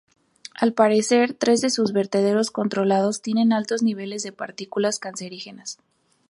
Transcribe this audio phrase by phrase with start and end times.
[0.55, 5.77] Al parecer tres de sus vertederos controlados tienen altos niveles de partículas cancerígenas.